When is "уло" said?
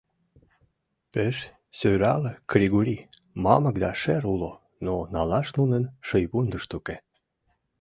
4.33-4.51